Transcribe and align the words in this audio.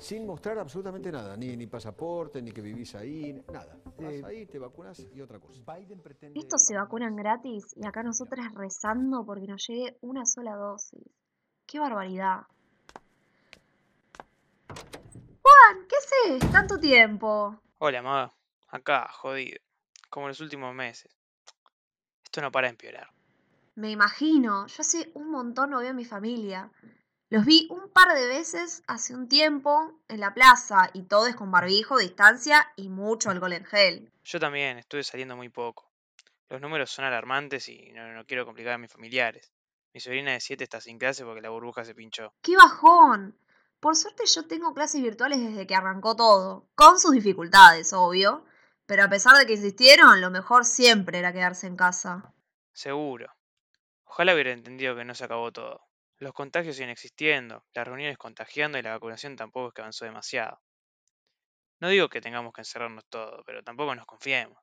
sin 0.00 0.26
mostrar 0.26 0.58
absolutamente 0.58 1.10
nada, 1.10 1.36
ni, 1.36 1.56
ni 1.56 1.66
pasaporte, 1.66 2.40
ni 2.42 2.52
que 2.52 2.60
vivís 2.60 2.94
ahí, 2.94 3.32
nada. 3.52 3.76
Vas 3.98 4.24
ahí, 4.24 4.46
te 4.46 4.58
vacunas 4.58 5.06
y 5.14 5.20
otra 5.20 5.38
cosa. 5.38 5.62
Biden 5.74 6.00
pretende 6.00 6.38
Estos 6.38 6.64
se 6.64 6.74
vacunan 6.74 7.16
gratis 7.16 7.74
y 7.76 7.86
acá 7.86 8.02
nosotras 8.02 8.52
rezando 8.54 9.24
porque 9.24 9.46
nos 9.46 9.66
llegue 9.66 9.96
una 10.00 10.24
sola 10.24 10.54
dosis. 10.54 11.02
¡Qué 11.66 11.78
barbaridad! 11.78 12.42
Juan, 14.68 15.86
¿qué 15.88 15.96
haces? 15.96 16.52
Tanto 16.52 16.78
tiempo. 16.78 17.60
Hola, 17.78 18.02
maga. 18.02 18.34
Acá, 18.68 19.08
jodido. 19.12 19.58
Como 20.10 20.28
los 20.28 20.40
últimos 20.40 20.74
meses. 20.74 21.14
Esto 22.24 22.40
no 22.40 22.50
para 22.50 22.68
de 22.68 22.72
empeorar. 22.72 23.08
Me 23.74 23.90
imagino, 23.90 24.66
yo 24.66 24.80
hace 24.80 25.10
un 25.14 25.30
montón 25.30 25.70
no 25.70 25.78
veo 25.78 25.90
a 25.90 25.94
mi 25.94 26.04
familia. 26.04 26.70
Los 27.30 27.44
vi 27.44 27.66
un 27.68 27.90
par 27.90 28.14
de 28.14 28.26
veces 28.26 28.82
hace 28.86 29.14
un 29.14 29.28
tiempo 29.28 30.00
en 30.08 30.20
la 30.20 30.32
plaza 30.32 30.88
y 30.94 31.02
todo 31.02 31.26
es 31.26 31.36
con 31.36 31.50
barbijo, 31.50 31.98
distancia 31.98 32.72
y 32.74 32.88
mucho 32.88 33.28
alcohol 33.28 33.52
en 33.52 33.66
gel. 33.66 34.10
Yo 34.24 34.40
también 34.40 34.78
estuve 34.78 35.04
saliendo 35.04 35.36
muy 35.36 35.50
poco. 35.50 35.92
Los 36.48 36.62
números 36.62 36.90
son 36.90 37.04
alarmantes 37.04 37.68
y 37.68 37.92
no, 37.92 38.10
no 38.14 38.24
quiero 38.24 38.46
complicar 38.46 38.72
a 38.72 38.78
mis 38.78 38.90
familiares. 38.90 39.52
Mi 39.92 40.00
sobrina 40.00 40.32
de 40.32 40.40
7 40.40 40.64
está 40.64 40.80
sin 40.80 40.98
clase 40.98 41.22
porque 41.22 41.42
la 41.42 41.50
burbuja 41.50 41.84
se 41.84 41.94
pinchó. 41.94 42.32
¡Qué 42.40 42.56
bajón! 42.56 43.38
Por 43.78 43.94
suerte 43.94 44.24
yo 44.24 44.46
tengo 44.46 44.72
clases 44.72 45.02
virtuales 45.02 45.38
desde 45.38 45.66
que 45.66 45.74
arrancó 45.74 46.16
todo, 46.16 46.66
con 46.74 46.98
sus 46.98 47.12
dificultades, 47.12 47.92
obvio, 47.92 48.46
pero 48.86 49.04
a 49.04 49.10
pesar 49.10 49.36
de 49.36 49.44
que 49.44 49.52
insistieron, 49.52 50.22
lo 50.22 50.30
mejor 50.30 50.64
siempre 50.64 51.18
era 51.18 51.34
quedarse 51.34 51.66
en 51.66 51.76
casa. 51.76 52.32
Seguro. 52.72 53.30
Ojalá 54.04 54.32
hubiera 54.32 54.52
entendido 54.52 54.96
que 54.96 55.04
no 55.04 55.14
se 55.14 55.24
acabó 55.24 55.52
todo. 55.52 55.87
Los 56.20 56.32
contagios 56.32 56.74
siguen 56.74 56.90
existiendo, 56.90 57.64
las 57.74 57.86
reuniones 57.86 58.18
contagiando 58.18 58.76
y 58.76 58.82
la 58.82 58.90
vacunación 58.90 59.36
tampoco 59.36 59.68
es 59.68 59.74
que 59.74 59.82
avanzó 59.82 60.04
demasiado. 60.04 60.60
No 61.80 61.88
digo 61.88 62.08
que 62.08 62.20
tengamos 62.20 62.52
que 62.52 62.62
encerrarnos 62.62 63.04
todo, 63.08 63.44
pero 63.46 63.62
tampoco 63.62 63.94
nos 63.94 64.04
confiemos. 64.04 64.58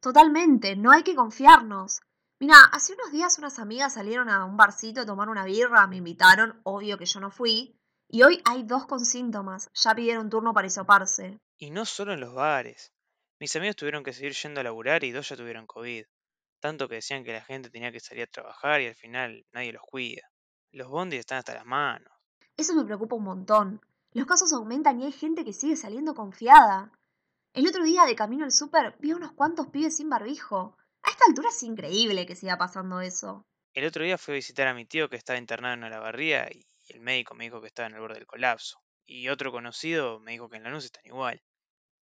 Totalmente, 0.00 0.76
no 0.76 0.92
hay 0.92 1.02
que 1.02 1.16
confiarnos. 1.16 2.00
Mira, 2.38 2.56
hace 2.72 2.92
unos 2.92 3.10
días 3.10 3.38
unas 3.38 3.58
amigas 3.58 3.94
salieron 3.94 4.28
a 4.28 4.44
un 4.44 4.56
barcito 4.56 5.00
a 5.00 5.06
tomar 5.06 5.28
una 5.28 5.44
birra, 5.44 5.86
me 5.88 5.96
invitaron, 5.96 6.60
obvio 6.62 6.96
que 6.96 7.06
yo 7.06 7.18
no 7.18 7.30
fui, 7.32 7.76
y 8.08 8.22
hoy 8.22 8.40
hay 8.44 8.62
dos 8.62 8.86
con 8.86 9.04
síntomas, 9.04 9.70
ya 9.74 9.94
pidieron 9.94 10.30
turno 10.30 10.54
para 10.54 10.68
hisoparse. 10.68 11.40
Y 11.58 11.70
no 11.70 11.84
solo 11.84 12.12
en 12.12 12.20
los 12.20 12.34
bares. 12.34 12.92
Mis 13.40 13.56
amigos 13.56 13.76
tuvieron 13.76 14.04
que 14.04 14.12
seguir 14.12 14.34
yendo 14.34 14.60
a 14.60 14.64
laburar 14.64 15.02
y 15.02 15.10
dos 15.10 15.28
ya 15.28 15.36
tuvieron 15.36 15.66
COVID. 15.66 16.04
Tanto 16.60 16.88
que 16.88 16.96
decían 16.96 17.24
que 17.24 17.32
la 17.32 17.44
gente 17.44 17.70
tenía 17.70 17.90
que 17.90 18.00
salir 18.00 18.24
a 18.24 18.30
trabajar 18.30 18.80
y 18.80 18.86
al 18.86 18.94
final 18.94 19.44
nadie 19.52 19.72
los 19.72 19.82
cuida. 19.82 20.30
Los 20.74 20.88
bondis 20.88 21.20
están 21.20 21.38
hasta 21.38 21.54
las 21.54 21.64
manos. 21.64 22.12
Eso 22.56 22.74
me 22.74 22.84
preocupa 22.84 23.14
un 23.14 23.22
montón. 23.22 23.80
Los 24.10 24.26
casos 24.26 24.52
aumentan 24.52 25.00
y 25.00 25.04
hay 25.04 25.12
gente 25.12 25.44
que 25.44 25.52
sigue 25.52 25.76
saliendo 25.76 26.16
confiada. 26.16 26.90
El 27.52 27.68
otro 27.68 27.84
día 27.84 28.04
de 28.06 28.16
camino 28.16 28.44
al 28.44 28.50
súper 28.50 28.96
vi 28.98 29.12
a 29.12 29.16
unos 29.16 29.30
cuantos 29.34 29.68
pibes 29.68 29.96
sin 29.96 30.10
barbijo. 30.10 30.76
A 31.02 31.10
esta 31.10 31.26
altura 31.28 31.50
es 31.50 31.62
increíble 31.62 32.26
que 32.26 32.34
siga 32.34 32.58
pasando 32.58 33.00
eso. 33.00 33.46
El 33.72 33.86
otro 33.86 34.02
día 34.02 34.18
fui 34.18 34.32
a 34.32 34.34
visitar 34.34 34.66
a 34.66 34.74
mi 34.74 34.84
tío 34.84 35.08
que 35.08 35.14
estaba 35.14 35.38
internado 35.38 35.74
en 35.74 35.84
Olavarría 35.84 36.50
y 36.50 36.66
el 36.88 36.98
médico 36.98 37.36
me 37.36 37.44
dijo 37.44 37.60
que 37.60 37.68
estaba 37.68 37.86
en 37.86 37.94
el 37.94 38.00
borde 38.00 38.16
del 38.16 38.26
colapso. 38.26 38.82
Y 39.04 39.28
otro 39.28 39.52
conocido 39.52 40.18
me 40.18 40.32
dijo 40.32 40.48
que 40.48 40.56
en 40.56 40.64
Lanús 40.64 40.86
están 40.86 41.06
igual. 41.06 41.40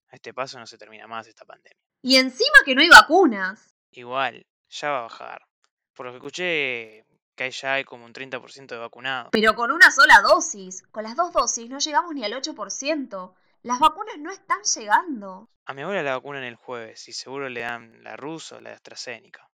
A 0.10 0.16
este 0.16 0.34
paso 0.34 0.58
no 0.58 0.66
se 0.66 0.80
termina 0.80 1.06
más 1.06 1.28
esta 1.28 1.46
pandemia. 1.46 1.78
Y 2.02 2.16
encima 2.16 2.58
que 2.66 2.74
no 2.74 2.82
hay 2.82 2.90
vacunas. 2.90 3.76
Igual, 3.92 4.48
ya 4.70 4.90
va 4.90 5.00
a 5.00 5.04
bajar. 5.04 5.46
Por 5.94 6.08
lo 6.08 6.12
que 6.14 6.18
escuché, 6.18 7.06
que 7.36 7.44
ahí 7.44 7.52
ya 7.52 7.74
hay 7.74 7.84
como 7.84 8.06
un 8.06 8.14
30% 8.14 8.68
de 8.68 8.78
vacunados. 8.78 9.30
Pero 9.32 9.56
con 9.56 9.72
una 9.72 9.92
sola 9.92 10.22
dosis. 10.22 10.84
Con 10.92 11.04
las 11.04 11.16
dos 11.16 11.34
dosis 11.34 11.70
no 11.70 11.80
llegamos 11.80 12.14
ni 12.14 12.24
al 12.24 12.34
8%. 12.34 13.36
Las 13.62 13.80
vacunas 13.80 14.18
no 14.20 14.32
están 14.32 14.62
llegando. 14.64 15.50
A 15.66 15.74
mi 15.74 15.82
abuela 15.82 16.04
la 16.04 16.16
vacunan 16.16 16.44
el 16.44 16.56
jueves 16.56 17.08
y 17.08 17.14
seguro 17.14 17.50
le 17.50 17.62
dan 17.62 18.04
la 18.04 18.16
rusa 18.16 18.58
o 18.58 18.62
la 18.62 18.70
de 18.70 18.76
AstraZeneca. 18.76 19.50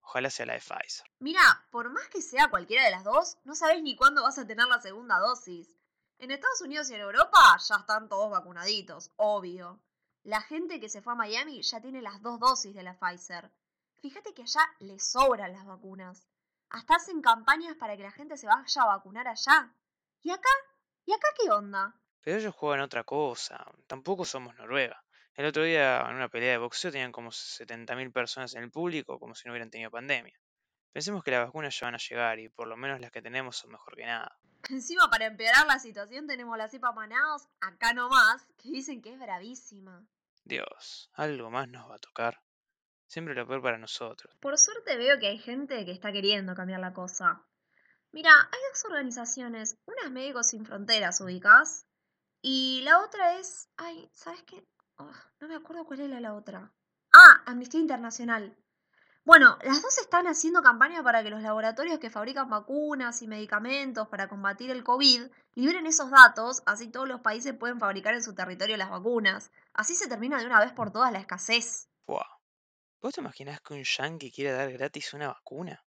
Ojalá 0.00 0.30
sea 0.30 0.46
la 0.46 0.52
de 0.52 0.60
Pfizer. 0.60 1.06
Mira, 1.18 1.66
por 1.70 1.90
más 1.90 2.06
que 2.08 2.22
sea 2.22 2.48
cualquiera 2.48 2.84
de 2.84 2.90
las 2.90 3.04
dos, 3.04 3.38
no 3.44 3.54
sabes 3.54 3.82
ni 3.82 3.96
cuándo 3.96 4.22
vas 4.22 4.38
a 4.38 4.46
tener 4.46 4.66
la 4.66 4.80
segunda 4.80 5.18
dosis. 5.18 5.74
En 6.18 6.30
Estados 6.30 6.60
Unidos 6.60 6.88
y 6.90 6.94
en 6.94 7.00
Europa 7.00 7.38
ya 7.68 7.76
están 7.76 8.08
todos 8.08 8.30
vacunaditos, 8.30 9.10
obvio. 9.16 9.82
La 10.22 10.40
gente 10.40 10.78
que 10.78 10.88
se 10.88 11.02
fue 11.02 11.14
a 11.14 11.16
Miami 11.16 11.60
ya 11.62 11.80
tiene 11.80 12.00
las 12.00 12.22
dos 12.22 12.38
dosis 12.38 12.74
de 12.74 12.82
la 12.82 12.98
Pfizer. 12.98 13.50
Fíjate 14.00 14.32
que 14.32 14.42
allá 14.42 14.60
les 14.78 15.04
sobran 15.04 15.52
las 15.52 15.66
vacunas. 15.66 16.28
Hasta 16.70 16.96
hacen 16.96 17.22
campañas 17.22 17.76
para 17.76 17.96
que 17.96 18.02
la 18.02 18.10
gente 18.10 18.36
se 18.36 18.46
vaya 18.46 18.82
a 18.82 18.86
vacunar 18.86 19.28
allá. 19.28 19.74
¿Y 20.22 20.30
acá? 20.30 20.48
¿Y 21.06 21.12
acá 21.12 21.28
qué 21.38 21.50
onda? 21.50 21.94
Pero 22.22 22.38
ellos 22.38 22.54
juegan 22.54 22.80
otra 22.80 23.04
cosa. 23.04 23.64
Tampoco 23.86 24.24
somos 24.24 24.54
Noruega. 24.56 25.04
El 25.34 25.46
otro 25.46 25.64
día 25.64 26.00
en 26.08 26.16
una 26.16 26.28
pelea 26.28 26.52
de 26.52 26.58
boxeo 26.58 26.92
tenían 26.92 27.12
como 27.12 27.30
70.000 27.30 28.12
personas 28.12 28.54
en 28.54 28.62
el 28.62 28.70
público 28.70 29.18
como 29.18 29.34
si 29.34 29.46
no 29.46 29.52
hubieran 29.52 29.70
tenido 29.70 29.90
pandemia. 29.90 30.38
Pensemos 30.92 31.24
que 31.24 31.32
las 31.32 31.44
vacunas 31.46 31.76
ya 31.78 31.88
van 31.88 31.96
a 31.96 31.98
llegar 31.98 32.38
y 32.38 32.48
por 32.48 32.68
lo 32.68 32.76
menos 32.76 33.00
las 33.00 33.10
que 33.10 33.20
tenemos 33.20 33.56
son 33.56 33.72
mejor 33.72 33.96
que 33.96 34.06
nada. 34.06 34.38
Encima, 34.70 35.10
para 35.10 35.26
empeorar 35.26 35.66
la 35.66 35.80
situación, 35.80 36.28
tenemos 36.28 36.56
la 36.56 36.68
cepa 36.68 36.92
Manaos, 36.92 37.48
acá 37.60 37.92
nomás, 37.92 38.46
que 38.62 38.70
dicen 38.70 39.02
que 39.02 39.12
es 39.12 39.18
bravísima. 39.18 40.06
Dios, 40.44 41.10
algo 41.14 41.50
más 41.50 41.68
nos 41.68 41.90
va 41.90 41.96
a 41.96 41.98
tocar. 41.98 42.43
Siempre 43.06 43.34
lo 43.34 43.46
peor 43.46 43.62
para 43.62 43.78
nosotros. 43.78 44.34
Por 44.40 44.58
suerte 44.58 44.96
veo 44.96 45.18
que 45.18 45.28
hay 45.28 45.38
gente 45.38 45.84
que 45.84 45.92
está 45.92 46.12
queriendo 46.12 46.54
cambiar 46.54 46.80
la 46.80 46.92
cosa. 46.92 47.46
Mira, 48.12 48.30
hay 48.30 48.60
dos 48.70 48.84
organizaciones. 48.84 49.76
Una 49.86 50.02
es 50.04 50.10
Médicos 50.10 50.48
Sin 50.48 50.64
Fronteras, 50.64 51.20
ubicás. 51.20 51.86
Y 52.40 52.82
la 52.84 53.00
otra 53.00 53.38
es. 53.38 53.68
Ay, 53.76 54.08
¿sabes 54.12 54.42
qué? 54.44 54.64
Oh, 54.96 55.10
no 55.40 55.48
me 55.48 55.56
acuerdo 55.56 55.84
cuál 55.84 56.00
era 56.00 56.20
la 56.20 56.34
otra. 56.34 56.72
Ah, 57.12 57.42
Amnistía 57.46 57.80
Internacional. 57.80 58.56
Bueno, 59.24 59.56
las 59.62 59.80
dos 59.80 59.96
están 59.98 60.26
haciendo 60.26 60.62
campaña 60.62 61.02
para 61.02 61.22
que 61.22 61.30
los 61.30 61.40
laboratorios 61.40 61.98
que 61.98 62.10
fabrican 62.10 62.50
vacunas 62.50 63.22
y 63.22 63.26
medicamentos 63.26 64.06
para 64.08 64.28
combatir 64.28 64.70
el 64.70 64.84
COVID 64.84 65.28
liberen 65.54 65.86
esos 65.86 66.10
datos, 66.10 66.62
así 66.66 66.88
todos 66.88 67.08
los 67.08 67.22
países 67.22 67.54
pueden 67.54 67.80
fabricar 67.80 68.12
en 68.12 68.22
su 68.22 68.34
territorio 68.34 68.76
las 68.76 68.90
vacunas. 68.90 69.50
Así 69.72 69.94
se 69.94 70.08
termina 70.08 70.38
de 70.38 70.46
una 70.46 70.60
vez 70.60 70.72
por 70.72 70.92
todas 70.92 71.10
la 71.10 71.20
escasez. 71.20 71.88
Buah. 72.06 72.26
¿Vos 73.04 73.12
te 73.12 73.20
imaginás 73.20 73.60
que 73.60 73.74
un 73.74 73.84
yankee 73.84 74.32
quiera 74.32 74.54
dar 74.54 74.72
gratis 74.72 75.12
una 75.12 75.28
vacuna? 75.28 75.84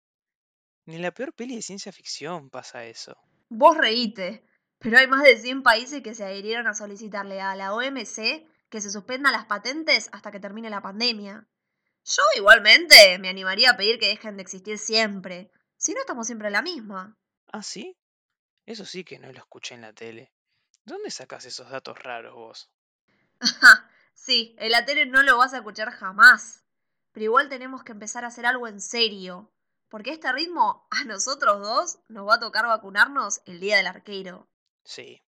Ni 0.85 0.97
en 0.97 1.01
la 1.01 1.13
peor 1.13 1.33
peli 1.33 1.57
de 1.57 1.63
ciencia 1.63 1.91
ficción 1.91 2.51
pasa 2.51 2.85
eso. 2.85 3.17
Vos 3.49 3.75
reíte, 3.75 4.45
pero 4.79 4.99
hay 4.99 5.07
más 5.07 5.23
de 5.23 5.39
100 5.39 5.63
países 5.63 6.03
que 6.03 6.15
se 6.15 6.27
adhirieron 6.27 6.67
a 6.67 6.75
solicitarle 6.75 7.41
a 7.41 7.57
la 7.57 7.73
OMC 7.73 8.47
que 8.69 8.81
se 8.83 8.91
suspendan 8.91 9.33
las 9.33 9.47
patentes 9.47 10.11
hasta 10.13 10.31
que 10.31 10.41
termine 10.41 10.69
la 10.69 10.83
pandemia. 10.83 11.49
Yo 12.05 12.23
igualmente 12.37 13.19
me 13.19 13.31
animaría 13.31 13.71
a 13.71 13.77
pedir 13.79 13.99
que 13.99 14.09
dejen 14.09 14.37
de 14.37 14.43
existir 14.43 14.79
siempre. 14.79 15.51
Si 15.79 15.95
no, 15.95 16.01
estamos 16.01 16.27
siempre 16.27 16.49
en 16.49 16.53
la 16.53 16.61
misma. 16.61 17.17
¿Ah, 17.47 17.63
sí? 17.63 17.97
Eso 18.67 18.85
sí 18.85 19.05
que 19.05 19.19
no 19.19 19.33
lo 19.33 19.39
escuché 19.39 19.75
en 19.75 19.81
la 19.81 19.95
tele. 19.95 20.35
¿Dónde 20.85 21.11
sacas 21.11 21.47
esos 21.47 21.71
datos 21.71 21.99
raros 21.99 22.35
vos? 22.35 22.71
sí, 24.13 24.55
en 24.59 24.71
la 24.71 24.85
tele 24.85 25.07
no 25.07 25.23
lo 25.23 25.39
vas 25.39 25.55
a 25.55 25.59
escuchar 25.59 25.91
jamás. 25.93 26.66
Pero 27.17 27.25
igual 27.25 27.49
tenemos 27.49 27.83
que 27.83 27.93
empezar 27.93 28.25
a 28.25 28.27
hacer 28.27 28.45
algo 28.45 28.69
en 28.69 28.79
serio. 28.79 29.51
Porque 29.89 30.11
a 30.11 30.13
este 30.13 30.31
ritmo, 30.33 30.87
a 30.91 31.05
nosotros 31.05 31.63
dos 31.63 31.99
nos 32.09 32.29
va 32.29 32.35
a 32.35 32.41
tocar 32.41 32.67
vacunarnos 32.67 33.41
el 33.47 33.59
día 33.59 33.79
del 33.79 33.87
arquero. 33.87 34.51
Sí. 34.85 35.23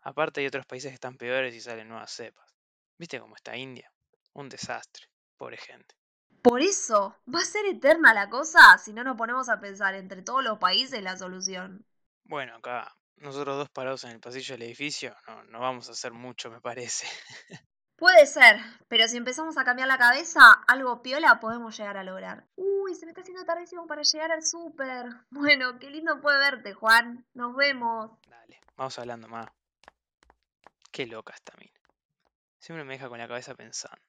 Aparte 0.00 0.40
hay 0.40 0.46
otros 0.46 0.64
países 0.64 0.90
que 0.90 0.94
están 0.94 1.18
peores 1.18 1.54
y 1.54 1.60
salen 1.60 1.88
nuevas 1.88 2.12
cepas. 2.12 2.50
¿Viste 2.96 3.20
cómo 3.20 3.36
está 3.36 3.54
India? 3.58 3.92
Un 4.32 4.48
desastre. 4.48 5.06
Pobre 5.36 5.58
gente. 5.58 5.94
Por 6.40 6.62
eso, 6.62 7.14
va 7.28 7.40
a 7.40 7.44
ser 7.44 7.66
eterna 7.66 8.14
la 8.14 8.30
cosa 8.30 8.78
si 8.78 8.94
no 8.94 9.04
nos 9.04 9.18
ponemos 9.18 9.50
a 9.50 9.60
pensar 9.60 9.94
entre 9.94 10.22
todos 10.22 10.42
los 10.42 10.56
países 10.56 11.02
la 11.02 11.18
solución. 11.18 11.84
Bueno, 12.24 12.56
acá, 12.56 12.96
nosotros 13.16 13.58
dos 13.58 13.68
parados 13.68 14.04
en 14.04 14.12
el 14.12 14.20
pasillo 14.20 14.54
del 14.54 14.62
edificio, 14.62 15.14
no, 15.26 15.44
no 15.44 15.60
vamos 15.60 15.90
a 15.90 15.92
hacer 15.92 16.14
mucho, 16.14 16.50
me 16.50 16.62
parece. 16.62 17.06
Puede 18.02 18.26
ser, 18.26 18.56
pero 18.88 19.06
si 19.06 19.16
empezamos 19.16 19.56
a 19.56 19.64
cambiar 19.64 19.86
la 19.86 19.96
cabeza, 19.96 20.40
algo 20.66 21.02
piola 21.02 21.38
podemos 21.38 21.78
llegar 21.78 21.96
a 21.96 22.02
lograr. 22.02 22.48
Uy, 22.56 22.96
se 22.96 23.06
me 23.06 23.12
está 23.12 23.20
haciendo 23.20 23.44
tardísimo 23.44 23.86
para 23.86 24.02
llegar 24.02 24.32
al 24.32 24.42
súper. 24.42 25.06
Bueno, 25.30 25.78
qué 25.78 25.88
lindo 25.88 26.20
puede 26.20 26.36
verte, 26.38 26.74
Juan. 26.74 27.24
Nos 27.32 27.54
vemos. 27.54 28.10
Dale, 28.26 28.60
vamos 28.76 28.98
hablando 28.98 29.28
más. 29.28 29.46
Qué 30.90 31.06
loca 31.06 31.32
esta 31.32 31.52
mina. 31.56 31.78
Siempre 32.58 32.82
me 32.82 32.94
deja 32.94 33.08
con 33.08 33.18
la 33.18 33.28
cabeza 33.28 33.54
pensando. 33.54 34.02